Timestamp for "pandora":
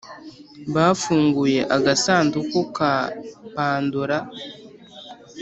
3.55-4.17